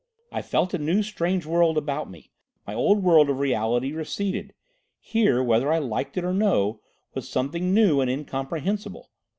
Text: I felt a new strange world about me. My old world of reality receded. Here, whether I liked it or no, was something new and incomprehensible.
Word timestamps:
I 0.31 0.41
felt 0.41 0.73
a 0.73 0.79
new 0.79 1.03
strange 1.03 1.45
world 1.45 1.77
about 1.77 2.09
me. 2.09 2.31
My 2.65 2.73
old 2.73 3.03
world 3.03 3.29
of 3.29 3.37
reality 3.37 3.91
receded. 3.91 4.55
Here, 4.99 5.43
whether 5.43 5.71
I 5.71 5.77
liked 5.77 6.17
it 6.17 6.23
or 6.25 6.33
no, 6.33 6.79
was 7.13 7.29
something 7.29 7.71
new 7.71 8.01
and 8.01 8.09
incomprehensible. 8.09 9.11